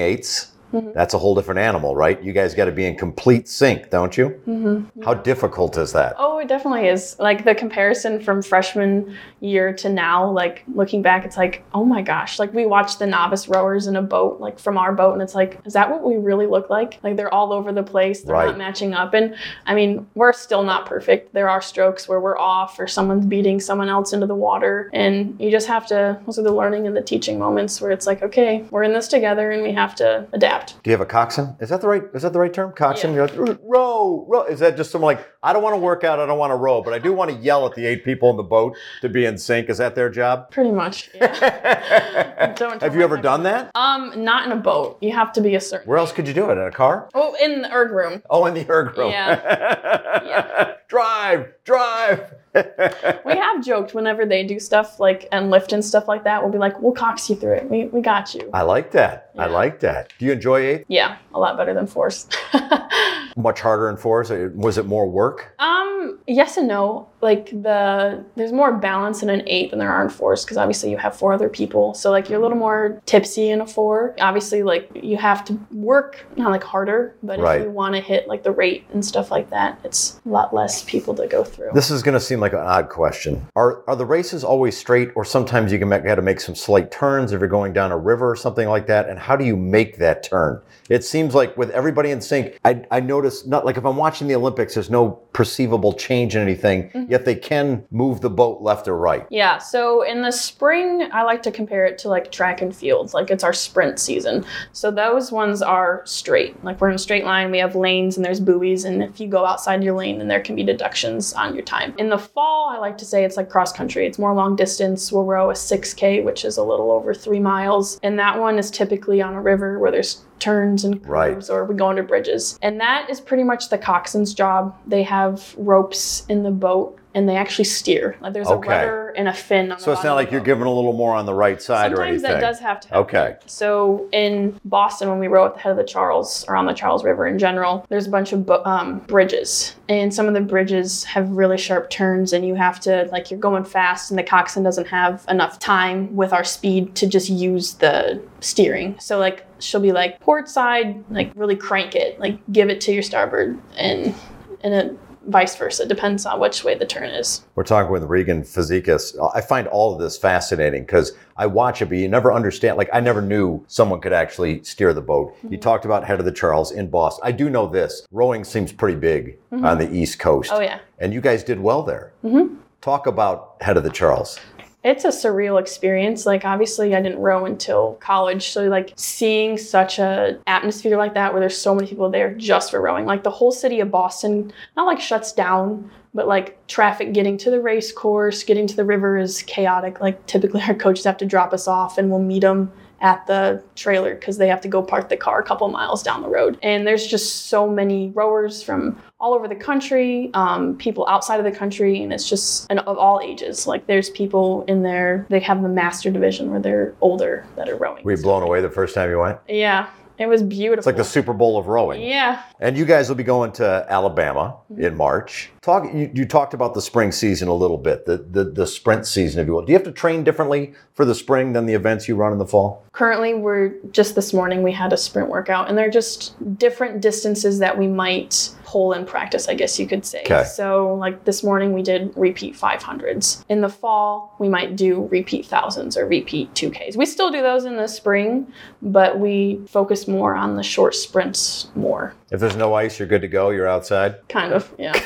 [0.72, 2.22] 8s That's a whole different animal, right?
[2.22, 4.30] You guys got to be in complete sync, don't you?
[4.46, 5.02] Mm-hmm.
[5.02, 6.14] How difficult is that?
[6.18, 7.16] Oh, it definitely is.
[7.18, 12.02] Like the comparison from freshman year to now, like looking back, it's like, oh my
[12.02, 12.38] gosh.
[12.38, 15.34] Like we watched the novice rowers in a boat, like from our boat, and it's
[15.34, 16.98] like, is that what we really look like?
[17.02, 18.22] Like they're all over the place.
[18.22, 18.46] They're Right.
[18.48, 19.14] not matching up.
[19.14, 19.34] And
[19.66, 21.32] I mean, we're still not perfect.
[21.34, 24.90] There are strokes where we're off or someone's beating someone else into the water.
[24.92, 28.06] And you just have to, those are the learning and the teaching moments where it's
[28.06, 30.57] like, okay, we're in this together and we have to adapt.
[30.66, 31.56] Do you have a coxswain?
[31.60, 32.02] Is that the right?
[32.14, 32.72] Is that the right term?
[32.72, 33.14] Coxswain?
[33.14, 33.26] Yeah.
[33.34, 34.44] You're like row, row.
[34.44, 36.56] Is that just someone like I don't want to work out, I don't want to
[36.56, 39.08] row, but I do want to yell at the eight people in the boat to
[39.08, 39.68] be in sync.
[39.68, 40.50] Is that their job?
[40.50, 41.10] Pretty much.
[41.14, 42.52] Yeah.
[42.56, 43.70] Don't Have you ever done that?
[43.74, 44.98] Um, not in a boat.
[45.00, 45.86] You have to be a certain.
[45.86, 46.52] Where else could you do it?
[46.52, 47.08] In a car?
[47.14, 48.22] Oh, in the erg room.
[48.30, 49.10] Oh, in the erg room.
[49.10, 50.74] Yeah.
[50.88, 52.34] drive, drive.
[53.24, 56.42] We have joked whenever they do stuff like and lift and stuff like that.
[56.42, 57.70] We'll be like, "We'll cox you through it.
[57.70, 59.30] We, we got you." I like that.
[59.36, 60.12] I like that.
[60.18, 60.84] Do you enjoy eighth?
[60.88, 62.26] Yeah, a lot better than force.
[63.36, 64.30] Much harder in fours?
[64.54, 65.54] Was it more work?
[65.58, 67.08] um, Um, yes and no.
[67.20, 70.90] Like the there's more balance in an eight than there are in fours because obviously
[70.90, 71.94] you have four other people.
[71.94, 74.14] So like you're a little more tipsy in a four.
[74.20, 77.60] Obviously, like you have to work not like harder, but Right.
[77.60, 80.54] if you want to hit like the rate and stuff like that, it's a lot
[80.54, 81.70] less people to go through.
[81.74, 83.44] This is going to seem like an odd question.
[83.56, 86.90] Are are the races always straight, or sometimes you can make, to make some slight
[86.92, 89.08] turns if you're going down a river or something like that?
[89.08, 90.60] And how do you make that turn?
[90.88, 94.28] It seems like with everybody in sync, I, I notice not like if I'm watching
[94.28, 97.10] the Olympics, there's no perceivable change in anything, mm-hmm.
[97.10, 99.26] yet they can move the boat left or right.
[99.30, 103.14] Yeah, so in the spring, I like to compare it to like track and fields,
[103.14, 104.44] like it's our sprint season.
[104.72, 106.62] So those ones are straight.
[106.64, 109.28] Like we're in a straight line, we have lanes and there's buoys, and if you
[109.28, 111.94] go outside your lane, then there can be deductions on your time.
[111.98, 114.06] In the fall, I like to say it's like cross country.
[114.06, 115.12] It's more long distance.
[115.12, 117.98] We'll row a 6K, which is a little over three miles.
[118.02, 121.34] And that one is typically on a river where there's turns and Right.
[121.34, 122.58] curves or we go under bridges.
[122.62, 124.74] And that is pretty much the coxswain's job.
[124.86, 128.16] They have ropes in the boat and they actually steer.
[128.20, 128.68] Like there's Okay.
[128.68, 130.92] a rudder and a fin on the So it's not like you're giving a little
[130.92, 132.40] more on the right side or Sometimes anything.
[132.40, 133.02] that does have to happen.
[133.02, 133.36] Okay.
[133.46, 136.72] So in Boston, when we row at the head of the Charles, or on the
[136.72, 139.74] Charles River in general, there's a bunch of um, bridges.
[139.88, 143.40] And some of the bridges have really sharp turns, and you have to, like, you're
[143.40, 147.74] going fast, and the coxswain doesn't have enough time with our speed to just use
[147.74, 148.94] the steering.
[149.00, 152.92] So, like, she'll be like, port side, like, really crank it, like, give it to
[152.92, 154.14] your starboard, and,
[154.62, 155.86] and it, vice versa.
[155.86, 157.44] Depends on which way the turn is.
[157.54, 159.16] We're talking with Reagan Fazekas.
[159.34, 162.76] I find all of this fascinating because I watch it, but you never understand.
[162.76, 165.36] Like, I never knew someone could actually steer the boat.
[165.42, 165.60] You mm-hmm.
[165.60, 167.22] talked about Head of the Charles in Boston.
[167.24, 169.64] I do know this rowing seems pretty big mm-hmm.
[169.64, 170.50] on the East Coast.
[170.52, 170.80] Oh, yeah.
[170.98, 172.12] And you guys did well there.
[172.24, 172.56] Mm-hmm.
[172.80, 174.38] Talk about Head of the Charles.
[174.84, 176.24] It's a surreal experience.
[176.24, 178.48] Like obviously i didn't row until college.
[178.48, 182.70] So like seeing such a atmosphere like that where there's so many people there just
[182.70, 183.04] for rowing.
[183.04, 187.50] Like the whole city of boston not like shuts down but like traffic getting to
[187.50, 190.00] the race course getting to the river is chaotic.
[190.00, 193.62] Like typically our coaches have to drop us off and we'll meet them at the
[193.74, 196.58] trailer because they have to go park the car a couple miles down the road.
[196.62, 201.44] And there's just so many rowers from all over the country, um, people outside of
[201.44, 203.66] the country, and it's just and of all ages.
[203.66, 207.76] Like there's people in there, they have the master division where they're older that are
[207.76, 208.04] rowing.
[208.04, 209.38] Were you blown away the first time you went?
[209.48, 210.78] Yeah, it was beautiful.
[210.78, 212.02] It's like the Super Bowl of rowing.
[212.02, 212.42] yeah.
[212.60, 214.82] And you guys will be going to Alabama Mm-hmm.
[214.84, 215.50] in March.
[215.62, 215.84] Talk.
[215.94, 219.40] You, you talked about the spring season a little bit, the, the the sprint season,
[219.40, 219.62] if you will.
[219.64, 222.38] Do you have to train differently for the spring than the events you run in
[222.38, 222.84] the fall?
[222.92, 227.58] Currently, we're just this morning we had a sprint workout, and they're just different distances
[227.60, 230.20] that we might pull in practice, I guess you could say.
[230.26, 230.44] Okay.
[230.44, 233.42] So, like this morning, we did repeat 500s.
[233.48, 236.94] In the fall, we might do repeat thousands or repeat 2Ks.
[236.94, 238.52] We still do those in the spring,
[238.82, 242.12] but we focus more on the short sprints more.
[242.30, 243.48] If there's no ice, you're good to go.
[243.48, 244.92] You're outside, Kind of, yeah.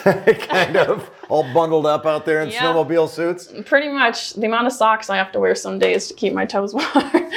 [0.57, 2.63] kind of all bundled up out there in Yeah.
[2.63, 3.53] snowmobile suits.
[3.65, 6.47] Pretty much the amount of socks I have to wear some days to keep my
[6.47, 7.31] toes warm.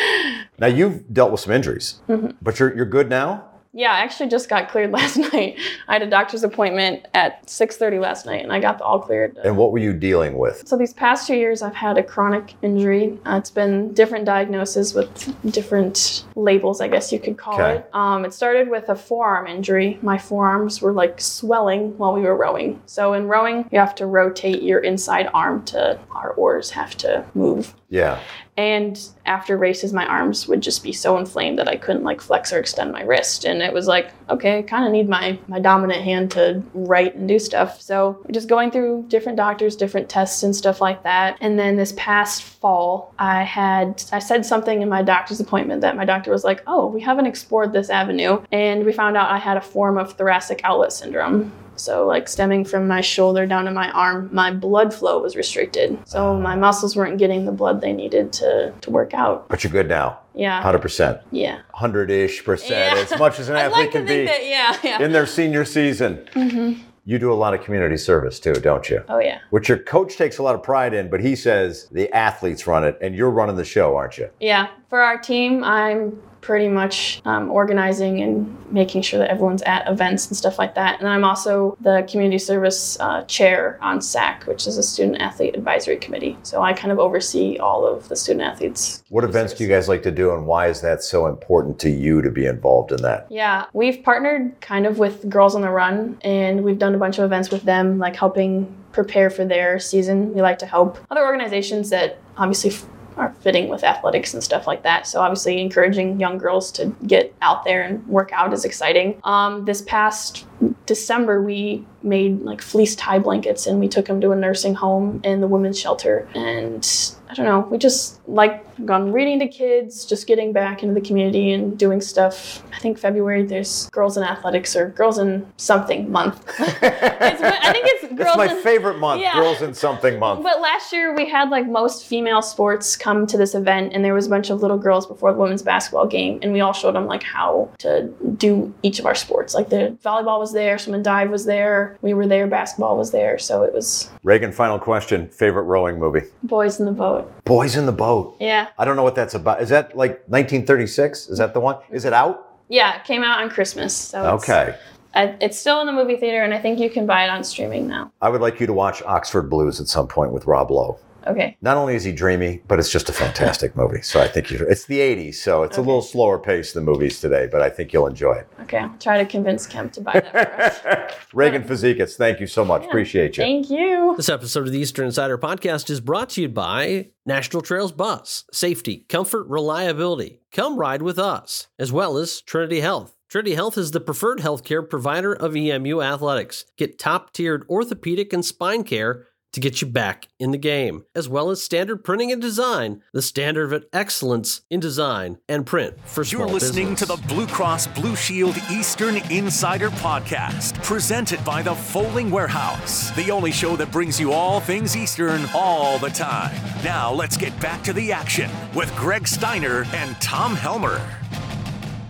[0.58, 2.32] Now you've dealt with some injuries, Mm-hmm.
[2.42, 3.44] but you're you're good now.
[3.78, 5.60] Yeah, I actually just got cleared last night.
[5.90, 9.38] I had a doctor's appointment at 6:30 last night, and I got all cleared.
[9.44, 10.66] And what were you dealing with?
[10.66, 13.20] So these past two years, I've had a chronic injury.
[13.26, 17.76] Uh, it's been different diagnoses with different labels, I guess you could call Okay.
[17.80, 17.90] it.
[17.94, 20.00] Um, it started with a forearm injury.
[20.02, 22.82] My forearms were like swelling while we were rowing.
[22.86, 27.26] So in rowing, you have to rotate your inside arm to our oars have to
[27.34, 27.76] move.
[27.90, 28.20] Yeah.
[28.58, 32.54] And after races, my arms would just be so inflamed that I couldn't like flex
[32.54, 33.44] or extend my wrist.
[33.44, 37.16] And it was like, okay, I kind of need my my dominant hand to write
[37.16, 37.82] and do stuff.
[37.82, 41.38] So just going through different doctors, different tests and stuff like that.
[41.42, 45.98] And then this past fall, I had I said something in my doctor's appointment that
[45.98, 49.38] my doctor was like, oh, we haven't explored this avenue, and we found out I
[49.38, 51.52] had a form of thoracic outlet syndrome.
[51.78, 55.98] So, like stemming from my shoulder down to my arm, my blood flow was restricted.
[56.06, 59.48] So, my muscles weren't getting the blood they needed to, to work out.
[59.50, 60.20] But you're good now.
[60.34, 60.62] Yeah.
[60.62, 61.22] 100%.
[61.32, 61.56] Yeah.
[61.72, 62.98] 100 ish percent.
[62.98, 63.04] Yeah.
[63.14, 65.02] As much as an athlete like can be that, yeah, yeah.
[65.04, 66.28] in their senior season.
[66.34, 66.80] Mhm.
[67.08, 69.04] You do a lot of community service too, don't you?
[69.08, 69.38] Oh, yeah.
[69.52, 72.84] Which your coach takes a lot of pride in, but he says the athletes run
[72.84, 74.28] it and you're running the show, aren't you?
[74.40, 74.70] Yeah.
[74.90, 80.28] For our team, I'm pretty much um, organizing and making sure that everyone's at events
[80.28, 81.00] and stuff like that.
[81.00, 85.56] And I'm also the community service uh, chair on SAC, which is a student athlete
[85.56, 86.38] advisory committee.
[86.44, 89.04] So I kind of oversee all of the student athletes.
[89.10, 91.90] What events do you guys like to do and why is that so important to
[91.90, 93.26] you to be involved in that?
[93.32, 97.18] Yeah, we've partnered kind of with Girls on the Run, and we've done a bunch
[97.18, 100.32] of events with them, like helping prepare for their season.
[100.34, 102.72] We like to help other organizations that obviously
[103.16, 105.08] f- are fitting with athletics and stuff like that.
[105.08, 109.20] So obviously, encouraging young girls to get out there and work out is exciting.
[109.24, 110.46] Um, this past
[110.86, 115.22] December, we made like fleece tie blankets and we took them to a nursing home
[115.24, 116.28] and the women's shelter.
[116.36, 116.88] And
[117.30, 121.06] I don't know, we just like gone reading to kids, just getting back into the
[121.06, 122.62] community and doing stuff.
[122.74, 126.44] I think February there's Girls in Athletics or Girls in Something Month.
[126.60, 129.34] it's, I think it's Girls It's my in favorite month, Yeah.
[129.36, 130.44] Girls in Something Month.
[130.44, 134.14] but last year we had like most female sports come to this event, and there
[134.14, 136.96] was a bunch of little girls before the women's basketball game, and we all showed
[136.96, 138.08] them like how to
[138.38, 139.54] do each of our sports.
[139.54, 143.12] Like the volleyball was there, swim and dive was there, we were there, basketball was
[143.12, 145.30] there, so it was Reagan, final question.
[145.30, 146.22] Favorite rowing movie?
[146.44, 147.32] boys in the boat.
[147.46, 148.36] Boys in the Boat.
[148.40, 149.62] Yeah, I don't know what that's about.
[149.62, 151.30] Is that like 1936?
[151.30, 151.78] Is that the one?
[151.92, 152.52] Is it out?
[152.68, 154.76] yeah, it came out on Christmas, so Okay.
[155.14, 157.44] I, it's still in the movie theater, and I think you can buy it on
[157.44, 158.12] streaming now.
[158.22, 161.00] I would like you to watch Oxford Blues at some point with Rob Lowe.
[161.28, 161.58] Okay.
[161.62, 164.02] Not only is he dreamy, but it's just a fantastic movie.
[164.02, 167.20] So I think you it's the 80s, so it's a little slower pace than movies
[167.20, 168.48] today, but I think you'll enjoy it.
[168.62, 171.16] Okay, I'll try to convince Kemp to buy that for us.
[171.34, 172.86] Reagan Fazekas, thank you so much.
[172.86, 173.44] Appreciate you.
[173.44, 174.14] Thank you.
[174.18, 178.46] This episode of the Eastern Insider Podcast is brought to you by National Trails Bus.
[178.52, 180.42] Safety, comfort, reliability.
[180.52, 183.16] Come ride with us, as well as Trinity Health.
[183.28, 186.66] Trinity Health is the preferred healthcare provider of EMU athletics.
[186.78, 191.30] Get top tiered orthopedic and spine care to get you back in the game, as
[191.30, 196.26] well as standard printing and design, the standard of excellence in design and print for
[196.26, 197.08] small You're listening business.
[197.08, 203.32] to the Blue Cross Blue Shield Eastern Insider Podcast, presented by the Fowling Warehouse, the
[203.32, 206.54] only show that brings you all things Eastern all the time.
[206.84, 211.02] Now let's get back to the action with Greg Steiner and Tom Helmer.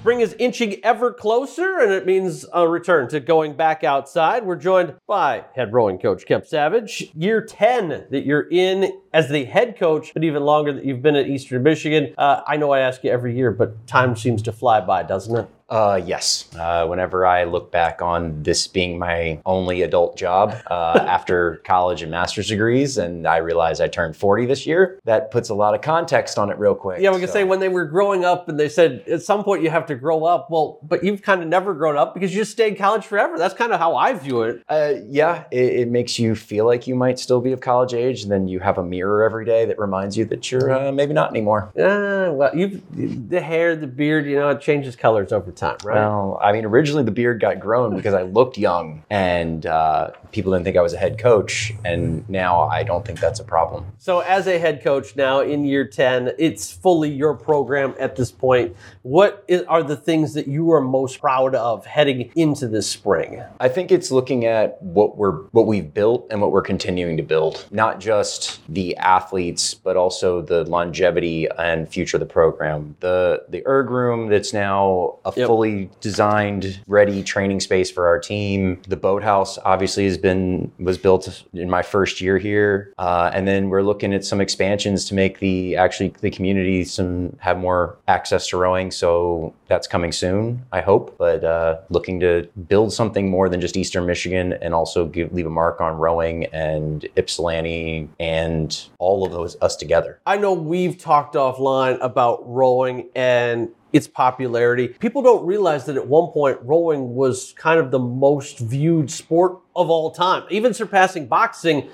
[0.05, 4.45] Spring is inching ever closer, and it means a return to going back outside.
[4.45, 7.09] We're joined by head rowing coach Kemp Savage.
[7.15, 11.15] Year 10 that you're in as the head coach, but even longer that you've been
[11.15, 12.13] at Eastern Michigan.
[12.19, 15.35] Uh, I know I ask you every year, but time seems to fly by, doesn't
[15.35, 15.47] it?
[15.67, 16.47] Uh, yes.
[16.55, 22.01] Uh, whenever I look back on this being my only adult job uh, after college
[22.03, 25.73] and master's degrees, and I realize I turned 40 this year, that puts a lot
[25.73, 27.01] of context on it real quick.
[27.01, 29.43] Yeah, we can So- say when they were growing up and they said at some
[29.43, 30.51] point you have to grow up.
[30.51, 33.37] Well, but you've kind of never grown up because you just stayed in college forever.
[33.37, 34.61] That's kind of how I view it.
[34.69, 38.21] Uh, yeah, it, it makes you feel like you might still be of college age,
[38.23, 41.13] and then you have a mirror every day that reminds you that you're uh, maybe
[41.13, 41.71] not anymore.
[41.77, 42.83] Uh, well, you've
[43.29, 45.95] the hair, the beard, you know, it changes colors over time, right?
[45.95, 50.51] Well, I mean, originally the beard got grown because I looked young, and uh, people
[50.51, 53.85] didn't think I was a head coach, and now I don't think that's a problem.
[53.97, 58.31] So, as a head coach now in year 10, it's fully your program at this
[58.31, 58.75] point.
[59.01, 63.41] What is, are the things that you are most proud of heading into this spring?
[63.59, 67.23] I think it's looking at what we're what we've built and what we're continuing to
[67.23, 67.65] build.
[67.71, 72.95] Not just the athletes, but also the longevity and future of the program.
[72.99, 75.47] The the erg room that's now a Yep.
[75.47, 78.81] Fully designed, ready training space for our team.
[78.87, 83.69] The boathouse obviously has been was built in my first year here, uh, and then
[83.69, 88.47] we're looking at some expansions to make the actually the community some have more access
[88.47, 88.89] to rowing.
[88.89, 91.15] So that's coming soon, I hope.
[91.17, 95.45] But uh, looking to build something more than just Eastern Michigan, and also give, leave
[95.45, 100.19] a mark on rowing and Ypsilanti and all of those us together.
[100.25, 104.89] I know we've talked offline about rowing and its popularity.
[104.89, 109.57] People don't realize that at one point rowing was kind of the most viewed sport
[109.73, 111.89] of all time, even surpassing boxing.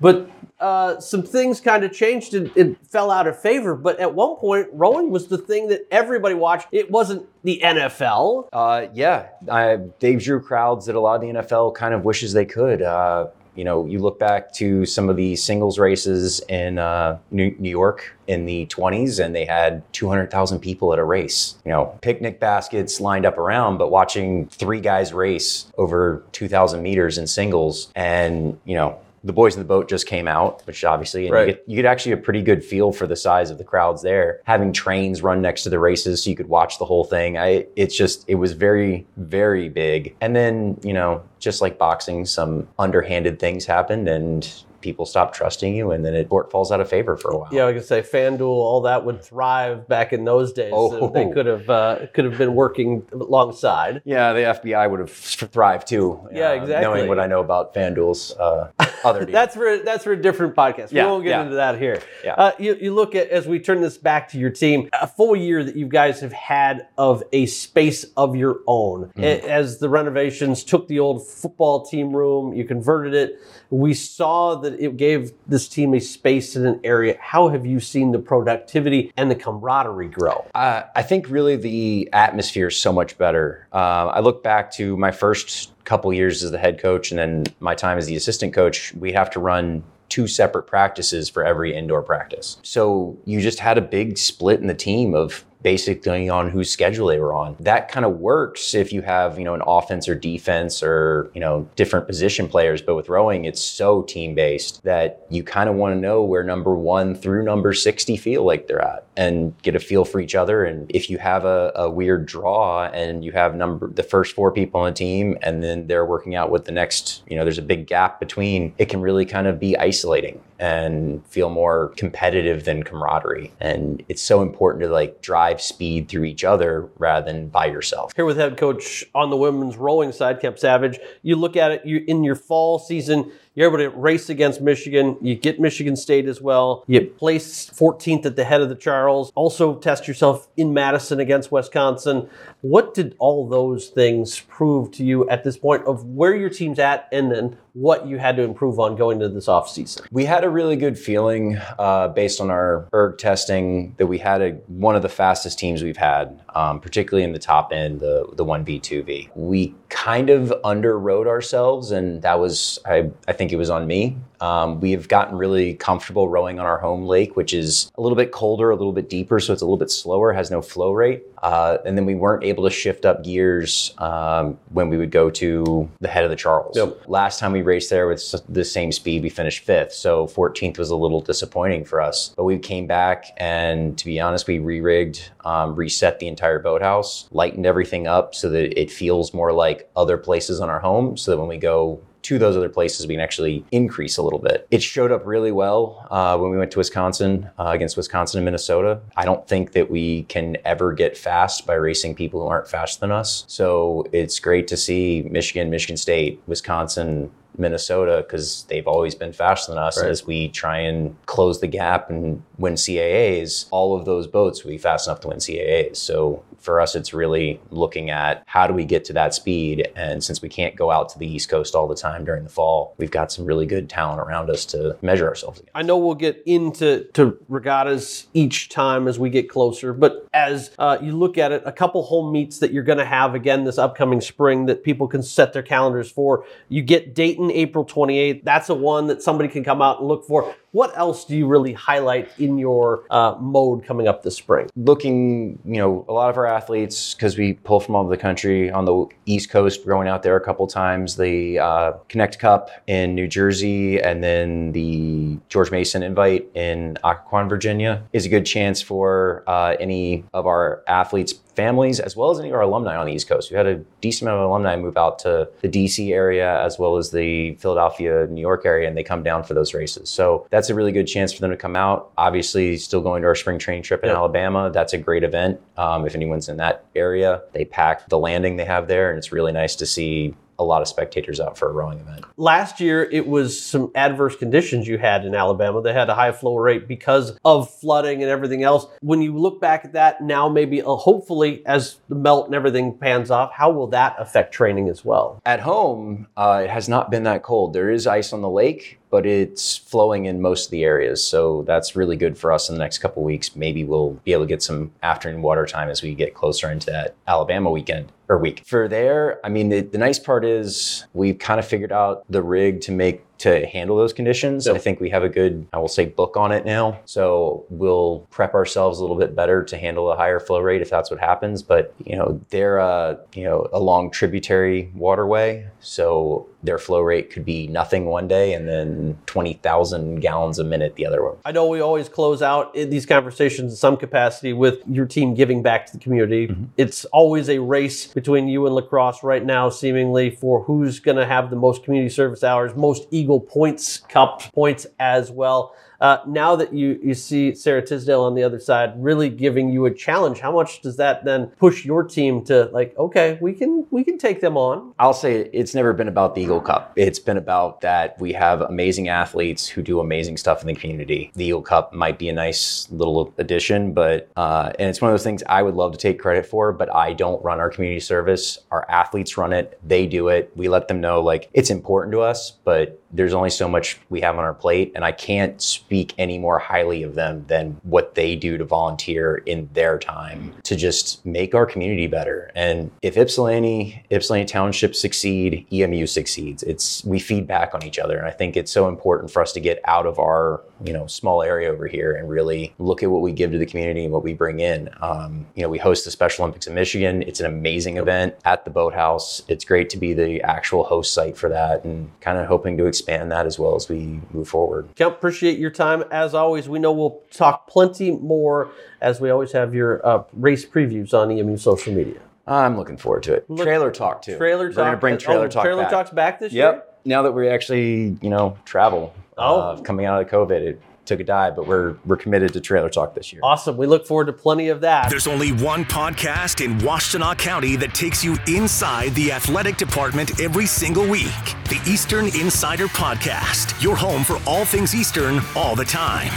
[0.00, 3.76] But uh, some things kind of changed and it fell out of favor.
[3.76, 6.66] But at one point, rowing was the thing that everybody watched.
[6.72, 8.48] It wasn't the NFL.
[8.52, 12.32] Uh, yeah, I, Dave drew crowds that a lot of the NFL kind of wishes
[12.32, 12.82] they could.
[12.82, 17.54] Uh, you know, you look back to some of the singles races in uh, New,
[17.58, 21.56] New York in the 20s, and they had 200,000 people at a race.
[21.64, 27.18] You know, picnic baskets lined up around, but watching three guys race over 2,000 meters
[27.18, 31.24] in singles, and you know, the boys in the boat just came out, which obviously,
[31.26, 31.48] and Right.
[31.48, 34.02] you, get, you get actually a pretty good feel for the size of the crowds
[34.02, 34.40] there.
[34.44, 37.38] Having trains run next to the races so you could watch the whole thing.
[37.38, 40.14] I, it's just, it was very, very big.
[40.20, 44.46] And then, you know, just like boxing, some underhanded things happened and
[44.84, 47.48] people stop trusting you, and then it falls out of favor for a while.
[47.50, 50.72] Yeah, I could say FanDuel, all that would thrive back in those days.
[50.74, 51.08] Oh.
[51.08, 54.02] They could have uh, could have been working alongside.
[54.04, 56.28] Yeah, the FBI would have thrived too.
[56.32, 56.82] Yeah, uh, exactly.
[56.82, 58.70] Knowing what I know about FanDuel's uh,
[59.02, 59.32] other deals.
[59.32, 60.92] That's for that's for a different podcast.
[60.92, 61.42] Yeah, we won't get yeah.
[61.42, 62.02] into that here.
[62.22, 62.34] Yeah.
[62.34, 65.34] Uh, you, you look at as we turn this back to your team, a full
[65.34, 69.12] year that you guys have had of a space of your own.
[69.16, 69.48] Mm-hmm.
[69.48, 73.40] As the renovations took the old football team room, you converted it.
[73.70, 77.16] We saw that it gave this team a space in an area.
[77.20, 80.46] How have you seen the productivity and the camaraderie grow?
[80.54, 83.66] Uh, I think really the atmosphere is so much better.
[83.72, 87.44] Uh, I look back to my first couple years as the head coach and then
[87.60, 88.94] my time as the assistant coach.
[88.94, 92.58] We have to run two separate practices for every indoor practice.
[92.62, 97.08] So you just had a big split in the team of basically on whose schedule
[97.08, 97.56] they were on.
[97.58, 101.40] That kind of works if you have, you know, an offense or defense or, you
[101.40, 102.82] know, different position players.
[102.82, 106.44] But with rowing, it's so team based that you kind of want to know where
[106.44, 110.34] number one through number 60 feel like they're at and get a feel for each
[110.34, 110.64] other.
[110.64, 114.52] And if you have a, a weird draw and you have number the first four
[114.52, 117.58] people on the team and then they're working out with the next, you know, there's
[117.58, 122.64] a big gap between, it can really kind of be isolating and feel more competitive
[122.64, 123.52] than camaraderie.
[123.60, 128.12] And it's so important to like drive speed through each other rather than by yourself.
[128.14, 130.98] Here with head coach on the women's rowing side, Kemp Savage.
[131.22, 133.32] You look at it you in your fall season.
[133.54, 135.16] You're able to race against Michigan.
[135.20, 136.82] You get Michigan State as well.
[136.88, 139.30] You place 14th at the head of the Charles.
[139.36, 142.28] Also test yourself in Madison against Wisconsin.
[142.62, 146.80] What did all those things prove to you at this point of where your team's
[146.80, 150.06] at and then what you had to improve on going into this offseason?
[150.10, 154.42] We had a really good feeling uh, based on our erg testing that we had
[154.42, 158.28] a, one of the fastest teams we've had, um, particularly in the top end, the
[158.32, 159.28] the one V two V.
[159.34, 164.16] We kind of underrode ourselves, and that was I, I think it was on me.
[164.40, 168.16] Um, we have gotten really comfortable rowing on our home lake, which is a little
[168.16, 170.92] bit colder, a little bit deeper, so it's a little bit slower, has no flow
[170.92, 171.22] rate.
[171.42, 175.30] Uh, and then we weren't able to shift up gears um, when we would go
[175.30, 176.76] to the head of the Charles.
[176.76, 177.02] Yep.
[177.06, 179.92] Last time we raced there with the same speed, we finished fifth.
[179.92, 182.34] So 14th was a little disappointing for us.
[182.36, 186.58] But we came back, and to be honest, we re rigged, um, reset the entire
[186.58, 191.16] boathouse, lightened everything up so that it feels more like other places on our home,
[191.16, 194.38] so that when we go to those other places, we can actually increase a little
[194.38, 194.66] bit.
[194.70, 198.44] It showed up really well uh, when we went to Wisconsin uh, against Wisconsin and
[198.44, 199.00] Minnesota.
[199.16, 202.98] I don't think that we can ever get fast by racing people who aren't faster
[203.00, 203.44] than us.
[203.46, 209.70] So it's great to see Michigan, Michigan State, Wisconsin, Minnesota because they've always been faster
[209.72, 210.10] than us Right.
[210.10, 213.66] as we try and close the gap and win CAAs.
[213.70, 215.96] All of those boats will be fast enough to win CAAs.
[215.96, 219.88] So for us, it's really looking at how do we get to that speed.
[219.94, 222.50] And since we can't go out to the East Coast all the time during the
[222.50, 225.76] fall, we've got some really good talent around us to measure ourselves against.
[225.76, 230.70] I know we'll get into to regattas each time as we get closer, but as
[230.78, 233.64] uh, you look at it, a couple home meets that you're going to have again
[233.64, 236.44] this upcoming spring that people can set their calendars for.
[236.68, 238.42] You get Dayton April 28th.
[238.44, 240.54] That's a one that somebody can come out and look for.
[240.74, 244.68] What else do you really highlight in your uh, mode coming up this spring?
[244.74, 248.20] Looking, you know, a lot of our athletes, because we pull from all over the
[248.20, 252.70] country on the East Coast, going out there a couple times, the uh, Knecht Cup
[252.88, 258.44] in New Jersey, and then the George Mason Invite in Occoquan, Virginia, is a good
[258.44, 262.96] chance for uh, any of our athletes families as well as any of our alumni
[262.96, 263.50] on the East Coast.
[263.50, 266.96] We had a decent amount of alumni move out to the DC area as well
[266.96, 270.08] as the Philadelphia, New York area, and they come down for those races.
[270.10, 272.10] So that's a really good chance for them to come out.
[272.18, 274.16] Obviously, still going to our spring training trip in Yep.
[274.16, 274.70] Alabama.
[274.72, 275.60] That's a great event.
[275.76, 279.32] Um, if anyone's in that area, they pack the landing they have there, and it's
[279.32, 282.24] really nice to see a lot of spectators out for a rowing event.
[282.36, 285.82] Last year, it was some adverse conditions you had in Alabama.
[285.82, 288.86] They had a high flow rate because of flooding and everything else.
[289.00, 292.96] When you look back at that now, maybe uh, hopefully as the melt and everything
[292.96, 295.40] pans off, how will that affect training as well?
[295.44, 297.72] At home, uh, it has not been that cold.
[297.72, 301.24] There is ice on the lake, but it's flowing in most of the areas.
[301.24, 303.54] So that's really good for us in the next couple weeks.
[303.54, 306.86] Maybe we'll be able to get some afternoon water time as we get closer into
[306.90, 308.62] that Alabama weekend or week.
[308.66, 312.42] For there, I mean, the, the nice part is we've kind of figured out the
[312.42, 314.68] rig to make to handle those conditions.
[314.68, 317.00] I think we have a good, I will say, book on it now.
[317.04, 320.90] So we'll prep ourselves a little bit better to handle a higher flow rate if
[320.90, 321.62] that's what happens.
[321.62, 327.30] But you know, they're uh, you know a long tributary waterway, so their flow rate
[327.30, 331.36] could be nothing one day and then twenty thousand gallons a minute the other one.
[331.44, 335.34] I know we always close out in these conversations in some capacity with your team
[335.34, 336.54] giving back to the community.
[336.76, 341.26] It's always a race between you and lacrosse right now, seemingly for who's going to
[341.26, 345.74] have the most community service hours, most Eagle Points Cup points as well.
[346.00, 349.86] Uh, now that you, you see Sarah Tisdale on the other side really giving you
[349.86, 353.86] a challenge, how much does that then push your team to like, okay, we can
[353.90, 354.92] we can take them on?
[354.98, 356.92] I'll say it's never been about the Eagle Cup.
[356.96, 361.30] It's been about that we have amazing athletes who do amazing stuff in the community.
[361.34, 365.12] The Eagle Cup might be a nice little addition, but uh, and it's one of
[365.12, 368.00] those things I would love to take credit for, but I don't run our community
[368.00, 368.58] service.
[368.70, 369.78] Our athletes run it.
[369.86, 370.52] They do it.
[370.56, 374.20] We let them know like it's important to us, but there's only so much we
[374.20, 378.14] have on our plate, and I can't speak any more highly of them than what
[378.14, 382.50] they do to volunteer in their time to just make our community better.
[382.54, 386.62] And if Ypsilanti, Ypsilanti Township succeed, EMU succeeds.
[386.62, 389.52] It's we feed back on each other, and I think it's so important for us
[389.52, 393.10] to get out of our you know small area over here and really look at
[393.10, 394.88] what we give to the community and what we bring in.
[395.02, 397.22] Um, you know, we host the Special Olympics in Michigan.
[397.22, 399.42] It's an amazing event at the boathouse.
[399.48, 402.86] It's great to be the actual host site for that, and kind of hoping to
[402.86, 404.88] expand that as well as we move forward.
[404.96, 406.68] Kemp, appreciate your time as always.
[406.68, 408.70] We know we'll talk plenty more
[409.00, 412.20] as we always have your uh, race previews on EMU social media.
[412.46, 413.48] I'm looking forward to it.
[413.48, 414.36] Look- trailer talk too.
[414.36, 415.64] Trailer We're gonna bring trailer oh, talk.
[415.64, 415.90] Trailer back.
[415.90, 416.64] talks back this year.
[416.64, 417.00] Yep.
[417.06, 419.14] Now that we actually, you know, travel.
[419.36, 419.60] Oh.
[419.60, 422.88] uh, coming out of COVID, it took a dive, but we're we're committed to trailer
[422.88, 423.40] talk this year.
[423.44, 423.76] Awesome.
[423.76, 425.10] We look forward to plenty of that.
[425.10, 430.66] There's only one podcast in Washtenaw County that takes you inside the athletic department every
[430.66, 431.24] single week.
[431.68, 436.32] The Eastern Insider Podcast, your home for all things Eastern all the time.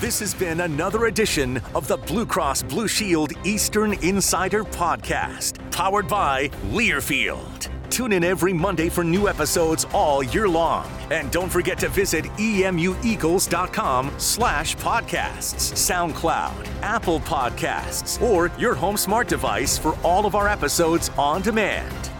[0.00, 6.06] This has been another edition of the Blue Cross Blue Shield Eastern Insider Podcast, powered
[6.06, 7.77] by Learfield.
[7.90, 10.90] Tune in every Monday for new episodes all year long.
[11.10, 19.28] And don't forget to visit emueagles.com slash podcasts, SoundCloud, Apple Podcasts, or your home smart
[19.28, 22.10] device for all of our episodes on demand.